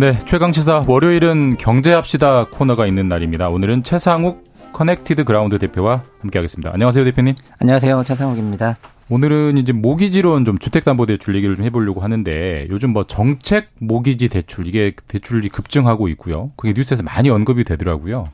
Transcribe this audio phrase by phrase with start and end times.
[0.00, 3.50] 네, 최강시사 월요일은 경제합시다 코너가 있는 날입니다.
[3.50, 6.70] 오늘은 채상욱 Connected Ground 대표와 함께하겠습니다.
[6.72, 7.34] 안녕하세요, 대표님.
[7.58, 8.78] 안녕하세요, 채상욱입니다.
[9.10, 14.94] 오늘은 이제 모기지론 좀 주택담보대출 얘기를 좀 해보려고 하는데 요즘 뭐 정책 모기지 대출 이게
[15.06, 16.50] 대출이 급증하고 있고요.
[16.56, 18.24] 그게 뉴스에서 많이 언급이 되더라고요.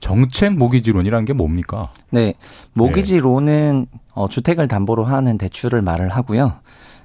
[0.00, 1.90] 정책 모기지론이라는 게 뭡니까?
[2.08, 2.32] 네,
[2.72, 3.98] 모기지론은 네.
[4.14, 6.54] 어, 주택을 담보로 하는 대출을 말을 하고요.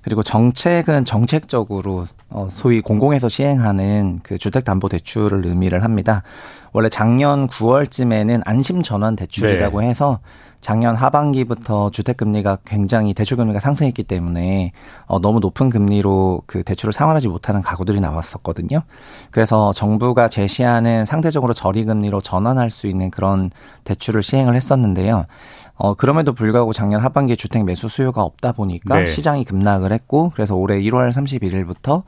[0.01, 6.23] 그리고 정책은 정책적으로 어 소위 공공에서 시행하는 그 주택담보대출을 의미를 합니다.
[6.71, 9.87] 원래 작년 9월쯤에는 안심 전환 대출이라고 네.
[9.87, 10.19] 해서
[10.61, 14.71] 작년 하반기부터 주택 금리가 굉장히 대출 금리가 상승했기 때문에
[15.05, 18.81] 어 너무 높은 금리로 그 대출을 상환하지 못하는 가구들이 나왔었거든요.
[19.31, 23.51] 그래서 정부가 제시하는 상대적으로 저리 금리로 전환할 수 있는 그런
[23.85, 25.25] 대출을 시행을 했었는데요.
[25.75, 29.07] 어, 그럼에도 불구하고 작년 하반기에 주택 매수 수요가 없다 보니까 네.
[29.07, 32.03] 시장이 급락을 했고 그래서 올해 1월 31일부터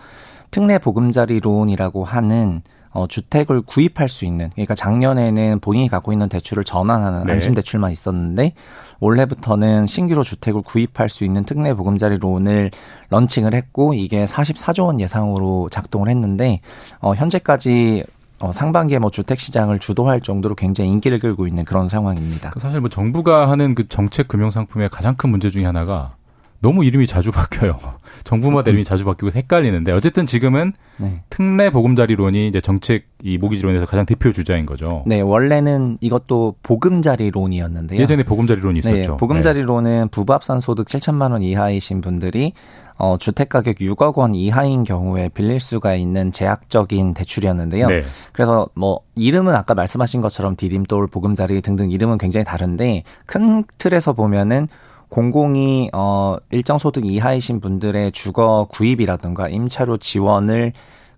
[0.52, 7.26] 특례 보금자리론이라고 하는 어, 주택을 구입할 수 있는 그러니까 작년에는 본인이 갖고 있는 대출을 전환하는
[7.26, 7.34] 네.
[7.34, 8.54] 안심 대출만 있었는데
[9.00, 12.72] 올해부터는 신규로 주택을 구입할 수 있는 특례 보금자리 론을
[13.10, 16.60] 런칭을 했고 이게 44조 원 예상으로 작동을 했는데
[17.00, 18.04] 어 현재까지
[18.42, 22.50] 어, 상반기에 뭐 주택 시장을 주도할 정도로 굉장히 인기를 끌고 있는 그런 상황입니다.
[22.50, 26.16] 그 사실 뭐 정부가 하는 그 정책 금융 상품의 가장 큰 문제 중에 하나가
[26.62, 27.78] 너무 이름이 자주 바뀌어요.
[28.24, 31.24] 정부마다 이름이 자주 바뀌고 헷갈리는데 어쨌든 지금은 네.
[31.30, 35.04] 특례 보금자리론이 이제 정책 이 모기지론에서 가장 대표 주자인 거죠.
[35.08, 38.00] 네, 원래는 이것도 보금자리론이었는데요.
[38.00, 39.12] 예전에 보금자리론이 네, 있었죠.
[39.12, 42.54] 네, 보금자리론은 부부합산 소득 7천만 원 이하이신 분들이
[42.98, 47.88] 어, 주택 가격 6억 원 이하인 경우에 빌릴 수가 있는 제약적인 대출이었는데요.
[47.88, 48.02] 네.
[48.32, 54.68] 그래서 뭐 이름은 아까 말씀하신 것처럼 디딤돌, 보금자리 등등 이름은 굉장히 다른데 큰 틀에서 보면은
[55.12, 60.72] 공공이 어 일정 소득 이하이신 분들의 주거 구입이라든가 임차료 지원을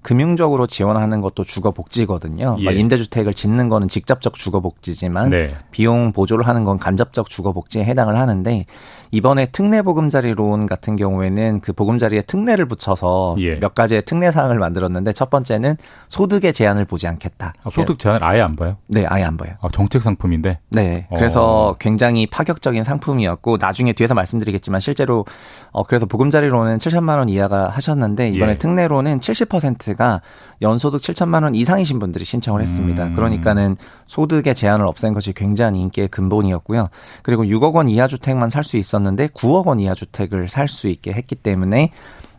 [0.03, 2.57] 금융적으로 지원하는 것도 주거복지거든요.
[2.59, 2.73] 예.
[2.73, 5.55] 임대주택을 짓는 거는 직접적 주거복지지만 네.
[5.71, 8.65] 비용 보조를 하는 건 간접적 주거복지에 해당을 하는데
[9.11, 13.59] 이번에 특례보금자리론 같은 경우에는 그 보금자리에 특례를 붙여서 예.
[13.59, 15.77] 몇 가지의 특례 사항을 만들었는데 첫 번째는
[16.09, 17.53] 소득의 제한을 보지 않겠다.
[17.63, 18.77] 아, 소득 제한을 아예 안 봐요?
[18.87, 19.53] 네, 아예 안 봐요.
[19.61, 20.59] 아, 정책 상품인데?
[20.69, 21.07] 네.
[21.15, 21.75] 그래서 어.
[21.79, 25.25] 굉장히 파격적인 상품이었고 나중에 뒤에서 말씀드리겠지만 실제로
[25.71, 28.57] 어 그래서 보금자리로는 7천만 원 이하가 하셨는데 이번에 예.
[28.57, 30.21] 특례로는 70%가
[30.61, 33.05] 연소득 7천만 원 이상이신 분들이 신청을 했습니다.
[33.05, 33.15] 음.
[33.15, 33.77] 그러니까는
[34.07, 36.87] 소득의 제한을 없앤 것이 굉장히 인기의 근본이었고요.
[37.21, 41.11] 그리고 6억 원 이하 주택만 살 수 있었는데 9억 원 이하 주택을 살 수 있게
[41.11, 41.91] 했기 때문에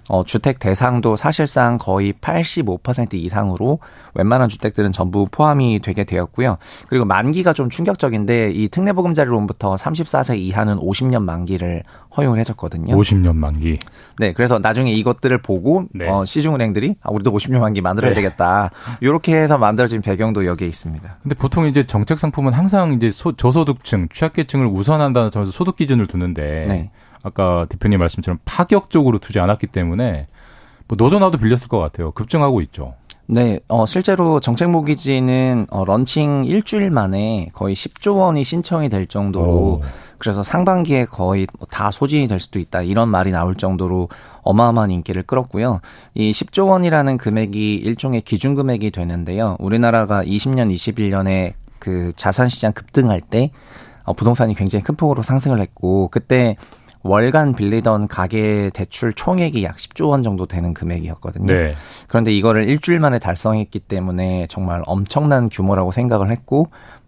[0.08, 3.78] 어, 주택 대상도 사실상 거의 85% 이상으로
[4.14, 6.58] 웬만한 주택들은 전부 포함이 되게 되었고요.
[6.88, 11.82] 그리고 만기가 좀 충격적인데 이 특례보금자리론부터 34세 이하는 50년 만기를
[12.16, 12.94] 허용을 해줬거든요.
[12.96, 13.78] 50년 만기.
[14.18, 16.08] 네, 그래서 나중에 이것들을 보고 네.
[16.08, 18.14] 어, 시중은행들이 아, 우리도 50년 만기 만들어야 네.
[18.14, 18.70] 되겠다.
[19.00, 21.18] 이렇게 해서 만들어진 배경도 여기에 있습니다.
[21.22, 26.64] 근데 보통 이제 정책 상품은 항상 이제 소, 저소득층, 취약계층을 우선한다는 점에서 소득 기준을 두는데
[26.68, 26.90] 네.
[27.24, 30.28] 아까 대표님 말씀처럼 파격적으로 두지 않았기 때문에
[30.86, 32.12] 뭐 너도 나도 빌렸을 것 같아요.
[32.12, 32.94] 급증하고 있죠.
[33.26, 39.46] 네, 어, 실제로 정책 모기지는 어, 런칭 일주일 만에 거의 10조 원이 신청이 될 정도로
[39.46, 39.82] 오.
[40.18, 44.10] 그래서 상반기에 거의 뭐다 소진이 될 수도 있다 이런 말이 나올 정도로
[44.42, 45.80] 어마어마한 인기를 끌었고요.
[46.12, 49.56] 이 10조 원이라는 금액이 일종의 기준 금액이 되는데요.
[49.58, 53.50] 우리나라가 20년, 21년에 그 자산 시장 급등할 때
[54.04, 56.56] 어, 부동산이 굉장히 큰 폭으로 상승을 했고 그때
[57.04, 61.46] 월간 빌리던 가계 대출 총액이 약 10조 원 정도 되는 금액이었거든요.
[61.46, 61.74] 네.
[62.08, 66.66] 그런데 이거를 일주일 만에 달성했기 때문에 정말 엄청난 규모라고 생각을 했고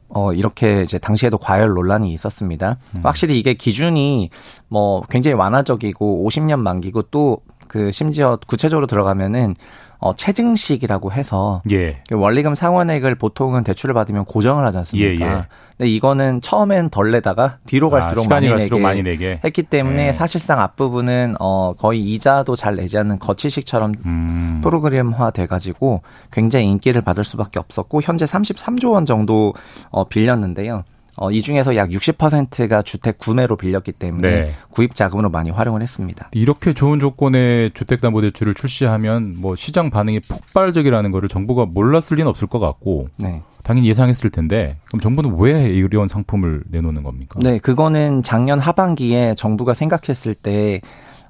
[0.09, 2.77] 어, 이렇게 이제 당시에도 과열 논란이 있었습니다.
[2.95, 3.01] 음.
[3.03, 4.31] 확실히 이게 기준이
[4.69, 9.55] 뭐 굉장히 완화적이고 50년 만기고 또 그 심지어 구체적으로 들어가면은
[9.99, 11.99] 어, 체증식이라고 해서 예.
[12.09, 15.27] 그 원리금 상환액을 보통은 대출을 받으면 고정을 하지 않습니까?
[15.27, 15.47] 예, 예.
[15.77, 20.09] 근데 이거는 처음엔 덜 내다가 뒤로 아, 갈수록, 아, 많이, 내게 많이, 내게 했기 때문에
[20.09, 20.13] 예.
[20.13, 24.61] 사실상 앞부분은 어, 거의 이자도 잘 내지 않는 거치식처럼 음.
[24.63, 26.03] 프로그램화 돼가지고
[26.33, 29.55] 굉장히 인기를 받을 수밖에 없었고 현재 33조 원 정도
[29.91, 30.85] 어, 빌렸는데요.
[31.17, 34.55] 어, 이 중에서 약 60%가 주택 구매로 빌렸기 때문에 네.
[34.71, 36.31] 구입 자금으로 많이 활용을 했습니다.
[36.33, 42.59] 이렇게 좋은 조건의 주택담보대출을 출시하면 뭐 시장 반응이 폭발적이라는 거를 정부가 몰랐을 리는 없을 것
[42.59, 43.43] 같고 네.
[43.63, 47.41] 당연히 예상했을 텐데 그럼 정부는 왜 이런 상품을 내놓는 겁니까?
[47.43, 50.81] 네, 그거는 작년 하반기에 정부가 생각했을 때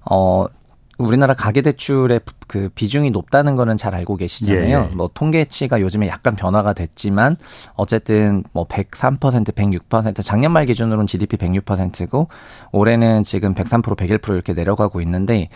[0.08, 0.46] 어,
[0.98, 4.88] 우리나라 가계 대출의 그 비중이 높다는 거는 잘 알고 계시잖아요.
[4.90, 4.94] 예.
[4.94, 7.36] 뭐 통계치가 요즘에 약간 변화가 됐지만
[7.74, 9.18] 어쨌든 뭐 103%,
[9.52, 12.28] 106% 작년 말 기준으로는 GDP 106%고
[12.72, 15.48] 올해는 지금 103%, 101% 이렇게 내려가고 있는데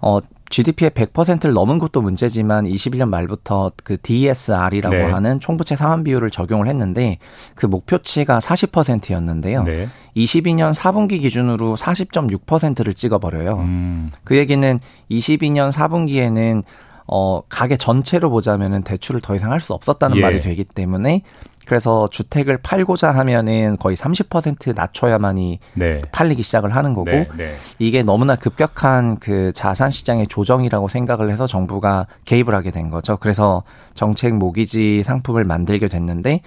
[0.00, 5.02] 어 GDP의 100%를 넘은 것도 문제지만 21년 말부터 그 DSR이라고 네.
[5.04, 7.18] 하는 총부채 상환 비율을 적용을 했는데
[7.54, 9.64] 그 목표치가 40%였는데요.
[9.64, 9.88] 네.
[10.16, 13.56] 22년 4분기 기준으로 40.6%를 찍어버려요.
[13.58, 14.10] 음.
[14.24, 14.80] 그 얘기는
[15.10, 16.62] 22년 4분기에는
[17.10, 20.20] 어, 가게 전체로 보자면은 대출을 더 이상 할 수 없었다는 예.
[20.20, 21.22] 말이 되기 때문에
[21.68, 26.00] 그래서 주택을 팔고자 하면은 거의 30% 낮춰야만이 네.
[26.12, 27.54] 팔리기 시작을 하는 거고 네, 네.
[27.78, 33.18] 이게 너무나 급격한 그 자산 시장의 조정이라고 생각을 해서 정부가 개입을 하게 된 거죠.
[33.18, 36.40] 그래서 정책 모기지 상품을 만들게 됐는데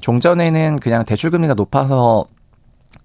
[0.00, 2.26] 종전에는 그냥 대출 금리가 높아서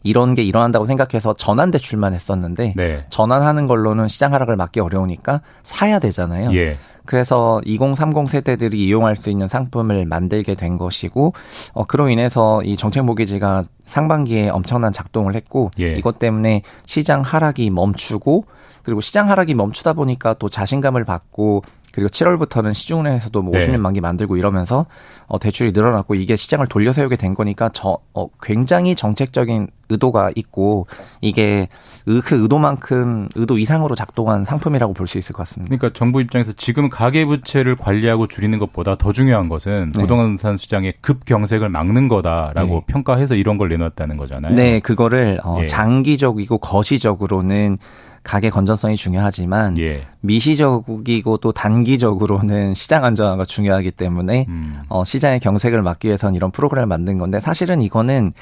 [0.03, 3.05] 이런 게 일어난다고 생각해서 전환 대출만 했었는데 네.
[3.09, 6.53] 전환하는 걸로는 시장 하락을 막기 어려우니까 사야 되잖아요.
[6.53, 6.77] 예.
[7.05, 11.33] 그래서 2030 세대들이 이용할 수 있는 상품을 만들게 된 것이고
[11.73, 15.95] 어 그로 인해서 이 정책 모기지가 상반기에 엄청난 작동을 했고 예.
[15.97, 18.45] 이것 때문에 시장 하락이 멈추고
[18.83, 23.59] 그리고 시장 하락이 멈추다 보니까 또 자신감을 받고 그리고 7월부터는 시중은행에서도 뭐 네.
[23.59, 24.87] 50년 만기 만들고 이러면서
[25.27, 30.87] 어, 대출이 늘어났고 이게 시장을 돌려세우게 된 거니까 저 어, 굉장히 정책적인 의도가 있고
[31.21, 31.67] 이게
[32.07, 35.75] 의, 그 의도만큼 의도 이상으로 작동한 상품이라고 볼 수 있을 것 같습니다.
[35.75, 40.01] 그러니까 정부 입장에서 지금 가계 부채를 관리하고 줄이는 것보다 더 중요한 것은 네.
[40.01, 42.81] 부동산 시장의 급 경색을 막는 거다라고 네.
[42.87, 44.55] 평가해서 이런 걸 내놨다는 거잖아요.
[44.55, 45.67] 네, 그거를 어, 예.
[45.67, 47.77] 장기적이고 거시적으로는
[48.23, 50.07] 가계 건전성이 중요하지만 예.
[50.21, 54.83] 미시적이고 또 단기적으로는 시장 안정화가 중요하기 때문에 음.
[54.89, 58.33] 어, 시장의 경색을 막기 위해서는 이런 프로그램을 만든 건데 사실은 이거는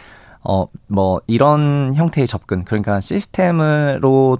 [0.43, 4.37] 어, 뭐, 이런 형태의 접근, 그러니까 시스템으로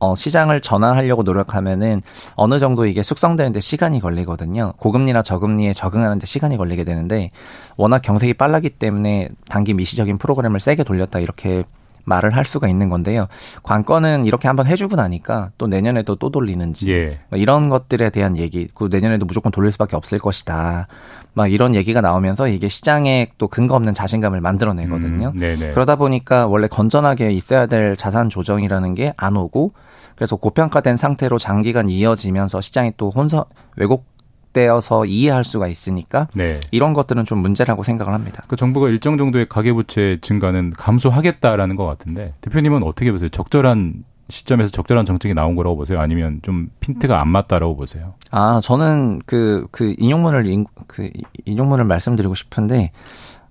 [0.00, 2.02] 어, 시장을 전환하려고 노력하면은
[2.34, 4.74] 어느 정도 이게 숙성되는데 시간이 걸리거든요.
[4.78, 7.30] 고금리나 저금리에 적응하는데 시간이 걸리게 되는데
[7.76, 11.64] 워낙 경색이 빨라기 때문에 단기 미시적인 프로그램을 세게 돌렸다 이렇게
[12.08, 13.26] 말을 할 수가 있는 건데요.
[13.62, 17.20] 관건은 이렇게 한번 해주고 나니까 또 내년에도 또 돌리는지 예.
[17.28, 20.86] 뭐 이런 것들에 대한 얘기, 그 내년에도 무조건 돌릴 수밖에 없을 것이다.
[21.34, 25.32] 막 이런 얘기가 나오면서 이게 시장에 또 근거 없는 자신감을 만들어내거든요.
[25.36, 29.72] 음, 그러다 보니까 원래 건전하게 있어야 될 자산 조정이라는 게 안 오고
[30.16, 33.44] 그래서 고평가된 상태로 장기간 이어지면서 시장이 또 혼선
[33.76, 34.04] 왜곡
[34.52, 36.60] 되어서 이해할 수가 있으니까 네.
[36.70, 38.42] 이런 것들은 좀 문제라고 생각을 합니다.
[38.48, 43.28] 그 정부가 일정 정도의 가계부채 증가는 감수하겠다라는 것 같은데 대표님은 어떻게 보세요?
[43.28, 46.00] 적절한 시점에서 적절한 정책이 나온 거라고 보세요?
[46.00, 48.14] 아니면 좀 핀트가 안 맞다라고 보세요?
[48.30, 51.10] 아 저는 그그 그 인용문을 그
[51.46, 52.92] 인용문을 말씀드리고 싶은데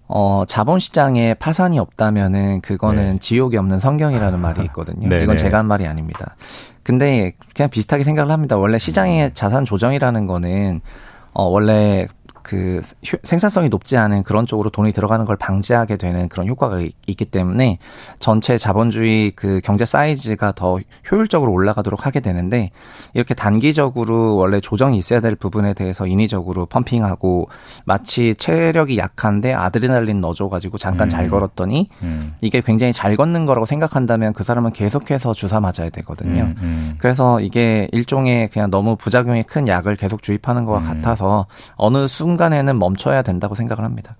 [0.08, 3.20] 어, 자본시장에 파산이 없다면은 그거는 네.
[3.20, 5.10] 지옥이 없는 성경이라는 말이 있거든요.
[5.10, 5.44] 네, 이건 네.
[5.44, 6.36] 제가 한 말이 아닙니다.
[6.84, 8.58] 근데 그냥 비슷하게 생각을 합니다.
[8.58, 10.82] 원래 시장의 자산 조정이라는 거는
[11.34, 12.08] 어, 원래
[12.48, 12.82] 그
[13.24, 17.78] 생산성이 높지 않은 그런 쪽으로 돈이 들어가는 걸 방지하게 되는 그런 효과가 있기 때문에
[18.20, 20.80] 전체 자본주의 그 경제 사이즈가 더
[21.12, 22.72] 효율적으로 올라가도록 하게 되는데
[23.14, 27.50] 이렇게 단기적으로 원래 조정이 있어야 될 부분에 대해서 인위적으로 펌핑하고
[27.84, 31.10] 마치 체력이 약한데 아드레날린 넣어줘가지고 잠깐 음.
[31.10, 32.34] 잘 걸었더니 음.
[32.42, 36.44] 이게 굉장히 잘 걷는 거라고 생각한다면 그 사람은 계속해서 주사 맞아야 되거든요.
[36.44, 36.56] 음.
[36.62, 36.96] 음.
[36.98, 40.88] 그래서 이게 일종의 그냥 너무 부작용이 큰 약을 계속 주입하는 것 음.
[40.88, 41.46] 같아서
[41.76, 44.16] 어느 순간 순간에는 멈춰야 된다고 생각을 합니다.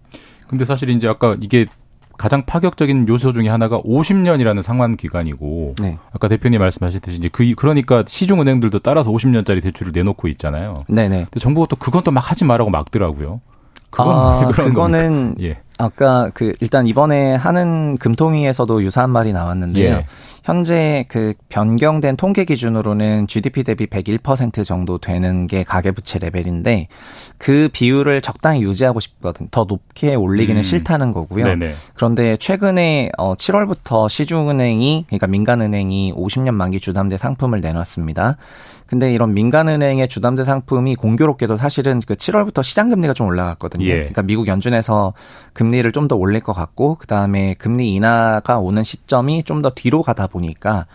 [0.48, 1.68] 근데 사실 이제 아까 이게
[2.18, 5.98] 가장 파격적인 요소 중에 하나가 50년이라는 상환 기간이고 네.
[6.12, 10.74] 아까 대표님 말씀하셨듯이 이제 그 그러니까 시중 은행들도 따라서 50년짜리 대출을 내놓고 있잖아요.
[10.88, 11.26] 네네.
[11.26, 13.40] 근데 정부가 또 그건 또 막 하지 말라고 막더라고요.
[13.92, 15.60] 그건 아, 그거는 예.
[15.78, 19.86] 아까 그 일단 이번에 하는 금통위에서도 유사한 말이 나왔는데요.
[19.86, 20.06] 예.
[20.48, 26.88] 현재 그 변경된 통계 기준으로는 GDP 대비 101% 정도 되는 게 가계부채 레벨인데
[27.38, 29.50] 그 비율을 적당히 유지하고 싶거든.
[29.52, 30.64] 더 높게 올리기는 음.
[30.64, 31.48] 싫다는 거고요.
[31.48, 31.74] 네네.
[31.96, 38.38] 그런데 최근에 어 7월부터 시중은행이 그러니까 민간은행이 50년 만기 주담대 상품을 내놨습니다.
[38.88, 43.86] 근데 이런 민간은행의 주담대 상품이 공교롭게도 사실은 그 7월부터 시장 금리가 좀 올라갔거든요.
[43.86, 43.96] 예.
[43.98, 45.14] 그러니까 미국 연준에서
[45.52, 50.02] 금리를 좀 더 올릴 것 같고 그 다음에 금리 인하가 오는 시점이 좀 더 뒤로
[50.04, 50.86] 가다 보니 까 어,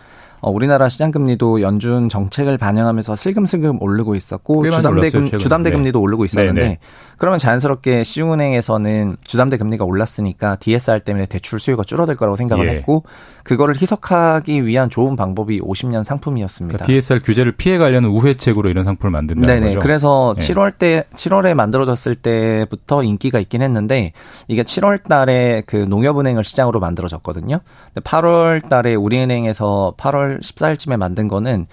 [0.49, 5.75] 우리나라 시장 금리도 연준 정책을 반영하면서 슬금슬금 오르고 있었고 주담대 금 주담대 네.
[5.75, 6.79] 금리도 오르고 있었는데 네, 네.
[7.17, 12.71] 그러면 자연스럽게 시중은행에서는 주담대 금리가 올랐으니까 DSR 때문에 대출 수요가 줄어들 거라고 생각을 예.
[12.71, 13.03] 했고
[13.43, 16.77] 그거를 희석하기 위한 좋은 방법이 50년 상품이었습니다.
[16.77, 19.67] 그러니까 DSR 규제를 피해 가려는 우회책으로 이런 상품을 만든다는 네네.
[19.67, 19.79] 거죠.
[19.79, 20.41] 그래서 예.
[20.41, 24.11] 7월 때 7월에 만들어졌을 때부터 인기가 있긴 했는데
[24.47, 27.59] 이게 7월 달에 그 농협은행을 시장으로 만들어졌거든요.
[27.95, 31.67] 8월 달에 우리은행에서 8월 14일쯤에 만든 거는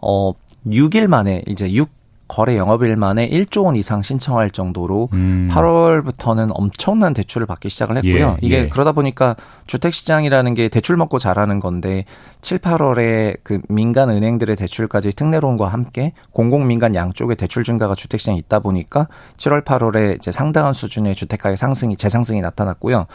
[0.00, 0.32] 어
[0.66, 1.99] 6일 만에 이제 6
[2.30, 5.48] 거래 영업일 만에 1조 원 이상 신청할 정도로 음.
[5.50, 8.36] 8월부터는 엄청난 대출을 받기 시작을 했고요.
[8.40, 8.68] 예, 이게 예.
[8.68, 9.34] 그러다 보니까
[9.66, 12.04] 주택 시장이라는 게 대출 먹고 자라는 건데
[12.40, 18.38] 7, 8월에 그 민간 은행들의 대출까지 특례론과 함께 공공 민간 양쪽의 대출 증가가 주택 시장에
[18.38, 23.06] 있다 보니까 7월, 8월에 이제 상당한 수준의 주택가의 상승이 재상승이 나타났고요.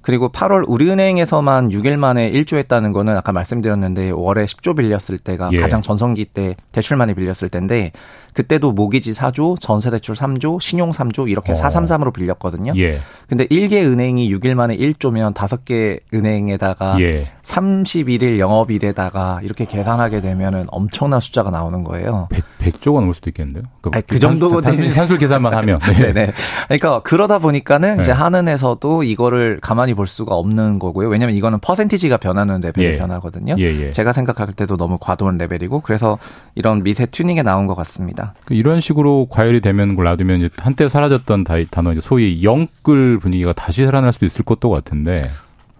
[0.00, 5.58] 그리고 8월 우리은행에서만 6일 만에 1조 했다는 거는 아까 말씀드렸는데 월에 10조 빌렸을 때가 예.
[5.58, 7.92] 가장 전성기 때 대출 많이 빌렸을 때인데
[8.32, 11.54] 그때 도 모기지 4조, 전세대출 3조, 신용 3조 이렇게 어.
[11.54, 12.72] 433으로 빌렸거든요.
[12.76, 13.00] 예.
[13.28, 17.22] 근데 1개 은행이 6일 만에 1조면 5개 은행에다가 예.
[17.42, 22.28] 31일 영업일에다가 이렇게 계산하게 되면은 엄청난 숫자가 나오는 거예요.
[22.30, 23.64] 100, 100조가 넘을 수도 있겠는데요.
[23.80, 25.78] 그러니까 아니, 그 정도 단순, 산술 계산만 하면.
[25.98, 26.12] 네.
[26.12, 26.32] 네
[26.66, 28.02] 그러니까 그러다 보니까는 네.
[28.02, 31.08] 이제 한은에서도 이거를 가만히 볼 수가 없는 거고요.
[31.08, 32.94] 왜냐면 이거는 퍼센티지가 변하는 레벨이 예.
[32.94, 33.56] 변하거든요.
[33.58, 33.90] 예, 예.
[33.90, 36.18] 제가 생각할 때도 너무 과도한 레벨이고 그래서
[36.54, 38.34] 이런 미세 튜닝에 나온 것 같습니다.
[38.44, 43.84] 그 이런 식으로 과열이 되면 걸 놔두면 이제 한때 사라졌던 단어 소위 영끌 분위기가 다시
[43.84, 45.12] 살아날 수도 있을 것도 같은데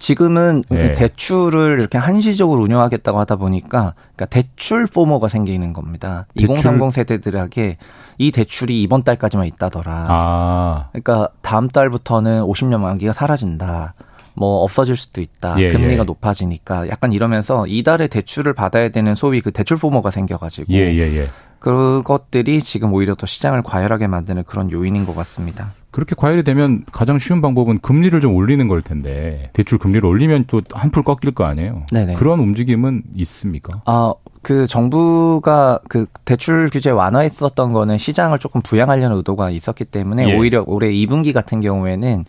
[0.02, 0.94] 지금은 네.
[0.94, 6.26] 대출을 이렇게 한시적으로 운영하겠다고 하다 보니까 그러니까 대출 포모가 생기는 겁니다.
[6.36, 6.54] 대출?
[6.56, 7.76] 2030 세대들에게
[8.18, 10.06] 이 대출이 이번 달까지만 있다더라.
[10.08, 10.88] 아.
[10.90, 13.94] 그러니까 다음 달부터는 50년 만기가 사라진다.
[14.34, 15.54] 뭐 없어질 수도 있다.
[15.60, 16.04] 예, 금리가 예.
[16.04, 21.30] 높아지니까 약간 이러면서 이달에 대출을 받아야 되는 소위 그 대출 포모가 생겨가지고 예, 예, 예.
[21.62, 25.70] 그것들이 지금 오히려 더 시장을 과열하게 만드는 그런 요인인 것 같습니다.
[25.92, 30.60] 그렇게 과열이 되면 가장 쉬운 방법은 금리를 좀 올리는 걸 텐데 대출 금리를 올리면 또
[30.72, 31.86] 한풀 꺾일 거 아니에요.
[31.92, 32.14] 네네.
[32.14, 33.82] 그런 움직임은 있습니까?
[33.84, 40.36] 아, 그 정부가 그 대출 규제 완화했었던 거는 시장을 조금 부양하려는 의도가 있었기 때문에 예.
[40.36, 42.24] 오히려 올해 2분기 같은 경우에는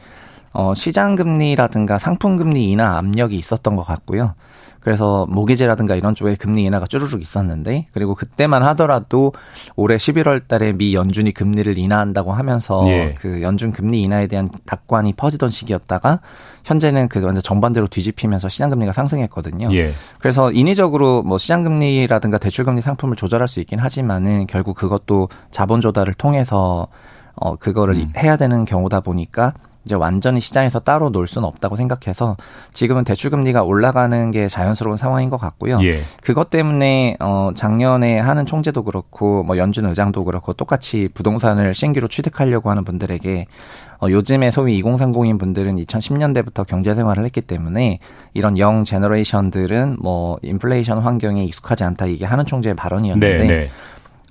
[0.54, 4.36] 어 시장 금리라든가 상품 금리 인하 압력이 있었던 것 같고요.
[4.84, 9.32] 그래서 모기지라든가 이런 쪽에 금리 인하가 쭈루룩 있었는데 그리고 그때만 하더라도
[9.78, 13.16] 올해 11월 달에 미 연준이 금리를 인하한다고 하면서 예.
[13.18, 16.20] 그 연준 금리 인하에 대한 낙관이 퍼지던 시기였다가
[16.66, 19.74] 현재는 그 완전 정반대로 뒤집히면서 시장 금리가 상승했거든요.
[19.74, 19.94] 예.
[20.20, 25.80] 그래서 인위적으로 뭐 시장 금리라든가 대출 금리 상품을 조절할 수 있긴 하지만은 결국 그것도 자본
[25.80, 26.88] 조달을 통해서
[27.36, 28.14] 어 그거를 음.
[28.18, 29.54] 해야 되는 경우다 보니까
[29.86, 32.38] 이제 완전히 시장에서 따로 놀 수는 없다고 생각해서
[32.72, 35.78] 지금은 대출 금리가 올라가는 게 자연스러운 상황인 것 같고요.
[35.84, 36.02] 예.
[36.22, 42.70] 그것 때문에 어 작년에 하는 총재도 그렇고 뭐 연준 의장도 그렇고 똑같이 부동산을 신규로 취득하려고
[42.70, 43.48] 하는 분들에게
[44.02, 48.00] 어 요즘에 소위 2030인 분들은 2010년대부터 경제 생활을 했기 때문에
[48.34, 53.70] 이런 영 제너레이션들은 뭐 인플레이션 환경에 익숙하지 않다 이게 하는 총재의 발언이었는데 네, 네.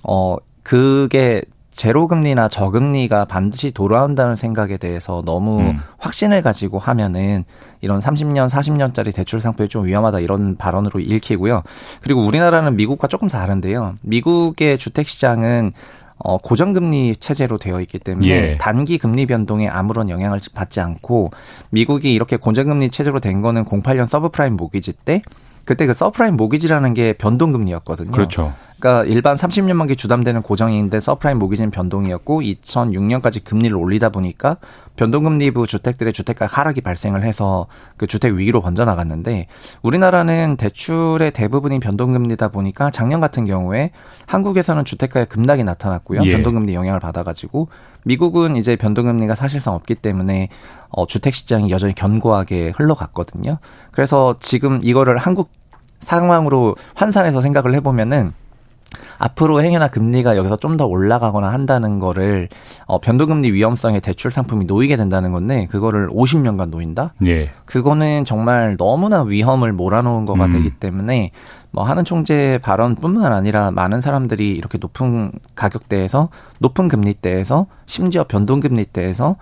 [0.01, 1.41] 어 그게
[1.75, 5.79] 제로 금리나 저금리가 반드시 돌아온다는 생각에 대해서 너무 음.
[5.97, 7.45] 확신을 가지고 하면은
[7.81, 11.63] 이런 30년, 40년짜리 대출 상품이 좀 위험하다 이런 발언으로 읽히고요.
[12.01, 13.95] 그리고 우리나라는 미국과 조금 다른데요.
[14.01, 15.73] 미국의 주택 시장은
[16.17, 18.57] 어, 고정금리 체제로 되어 있기 때문에 예.
[18.57, 21.31] 단기 금리 변동에 아무런 영향을 받지 않고
[21.69, 25.21] 미국이 이렇게 고정금리 체제로 된 거는 08년 서브프라임 모기지 때
[25.65, 28.11] 그때 그 서브프라임 모기지라는 게 변동금리였거든요.
[28.11, 28.53] 그렇죠.
[28.79, 34.57] 그러니까 일반 30년 만기 주담대는 고정인데 서브프라임 모기지는 변동이었고 2006년까지 금리를 올리다 보니까
[34.95, 39.47] 변동금리 부 주택들의 주택가 하락이 발생을 해서 그 주택 위기로 번져나갔는데
[39.81, 43.91] 우리나라는 대출의 대부분이 변동금리다 보니까 작년 같은 경우에
[44.27, 46.21] 한국에서는 주택가의 급락이 나타났고요.
[46.25, 46.31] 예.
[46.31, 47.69] 변동금리 영향을 받아가지고
[48.05, 50.49] 미국은 이제 변동금리가 사실상 없기 때문에
[50.89, 53.57] 어, 주택 시장이 여전히 견고하게 흘러갔거든요.
[53.91, 55.49] 그래서 지금 이거를 한국
[56.01, 58.33] 상황으로 환산해서 생각을 해보면은
[59.23, 62.49] 앞으로 행여나 금리가 여기서 좀 더 올라가거나 한다는 거를
[62.85, 67.13] 어, 변동금리 위험성의 대출 상품이 놓이게 된다는 건데 그거를 50년간 놓인다?
[67.27, 67.51] 예.
[67.65, 70.51] 그거는 정말 너무나 위험을 몰아놓은 거가 음.
[70.51, 71.29] 되기 때문에
[71.69, 79.35] 뭐 하는 총재 발언뿐만 아니라 많은 사람들이 이렇게 높은 가격대에서 높은 금리대에서 심지어 변동금리대에서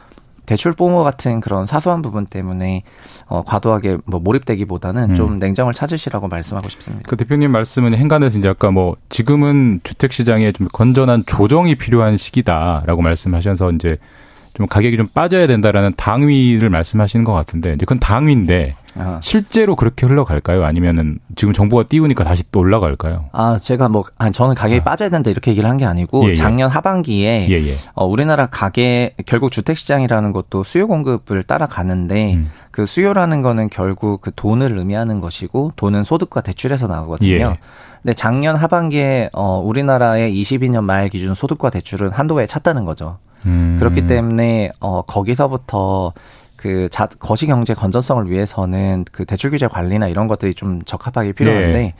[0.52, 2.84] 대출 뽕어 같은 그런 사소한 부분 때문에
[3.28, 5.16] 어, 과도하게 뭐 몰입되기보다는 음.
[5.16, 7.10] 좀 냉정을 찾으시라고 말씀하고 싶습니다.
[7.10, 13.02] 그 대표님 말씀은 행간에서 이제 아까 뭐 지금은 주택 시장에 좀 건전한 조정이 필요한 시기다라고
[13.02, 13.98] 말씀하셔서 이제
[14.54, 19.20] 좀 가격이 좀 빠져야 된다라는 당위를 말씀하시는 것 같은데 이제 그건 당위인데 아.
[19.24, 20.66] 실제로 그렇게 흘러갈까요?
[20.66, 23.26] 아니면은 지금 정부가 띄우니까 다시 또 올라갈까요?
[23.32, 24.84] 아 제가 뭐 아니, 저는 가격이 아.
[24.84, 26.34] 빠져야 된다 이렇게 얘기를 한 게 아니고 예, 예.
[26.36, 32.50] 작년 하반기에 예, 예, 어, 우리나라 가계 결국 주택 시장이라는 것도 수요 공급을 따라가는데 음.
[32.72, 37.30] 그 수요라는 거는 결국 그 돈을 의미하는 것이고 돈은 소득과 대출에서 나오거든요.
[37.30, 37.58] 예.
[38.02, 43.18] 근데 작년 하반기에 어, 우리나라의 22년 말 기준 소득과 대출은 한도에 찼다는 거죠.
[43.46, 43.78] 음.
[43.80, 46.14] 그렇기 때문에 어, 거기서부터
[46.56, 51.72] 그 자, 거시 경제 건전성을 위해서는 그 대출 규제 관리나 이런 것들이 좀 적합하게 필요한데
[51.72, 51.94] 네.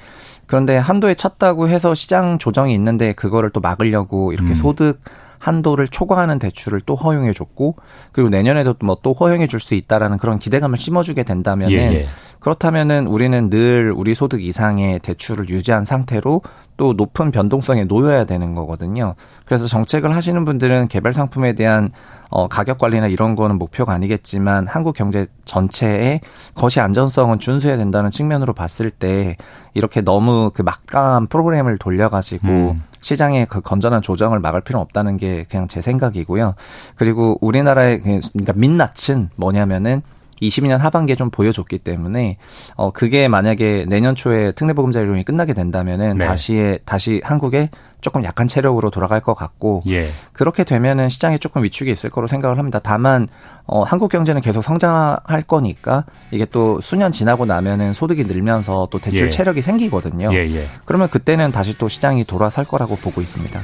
[0.46, 4.56] 그런데 한도에 찼다고 해서 시장 조정이 있는데 그거를 또 막으려고 이렇게 음.
[4.56, 5.00] 소득
[5.40, 7.78] 한도를 초과하는 대출을 또 허용해 줬고
[8.12, 12.08] 그리고 내년에도 뭐 또 허용해 줄 수 있다라는 그런 기대감을 심어주게 된다면은 예, 예.
[12.40, 16.44] 그렇다면은 우리는 늘 우리 소득 이상의 대출을 유지한 상태로
[16.78, 19.16] 또 높은 변동성에 놓여야 되는 거거든요.
[19.46, 21.92] 그래서 정책을 하시는 분들은 개별 상품에 대한
[22.30, 26.22] 어, 가격 관리나 이런 거는 목표가 아니겠지만 한국 경제 전체의
[26.56, 29.36] 거시 안전성은 준수해야 된다는 측면으로 봤을 때
[29.74, 32.84] 이렇게 너무 그 막강한 프로그램을 돌려가지고 음.
[33.02, 36.56] 시장의 그 건전한 조정을 막을 필요는 없다는 게 그냥 제 생각이고요.
[36.96, 40.02] 그리고 우리나라의 그, 그러니까 민낯은 뭐냐면은
[40.42, 42.38] 22년 하반기에 좀 보여줬기 때문에
[42.76, 46.26] 어 그게 만약에 내년 초에 특례보금자리론이 끝나게 된다면은 네.
[46.26, 47.70] 다시 다시 한국에
[48.02, 50.10] 조금 약한 체력으로 돌아갈 것 같고 예.
[50.34, 52.80] 그렇게 되면은 시장에 조금 위축이 있을 거로 생각을 합니다.
[52.82, 53.28] 다만
[53.66, 59.28] 어 한국 경제는 계속 성장할 거니까 이게 또 수년 지나고 나면은 소득이 늘면서 또 대출
[59.28, 59.30] 예.
[59.30, 60.34] 체력이 생기거든요.
[60.34, 60.56] 예예.
[60.56, 60.66] 예.
[60.86, 63.62] 그러면 그때는 다시 또 시장이 돌아설 거라고 보고 있습니다.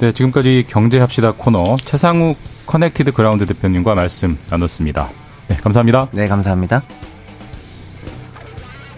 [0.00, 2.36] 네, 지금까지 경제합시다 코너 채상욱
[2.66, 5.23] Connected Ground 대표님과 말씀 나눴습니다.
[5.48, 6.08] 네, 감사합니다.
[6.12, 6.82] 네, 감사합니다.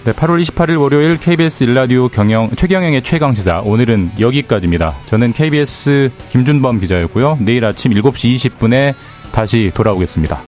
[0.05, 4.95] 네, 8월 28일 월요일 KBS 일라디오 경영 최경영의 최강 시사 오늘은 여기까지입니다.
[5.07, 7.39] 저는 KBS 김준범 기자였고요.
[7.41, 8.95] 내일 아침 7시 20분에
[9.33, 10.41] 다시 돌아오겠습니다.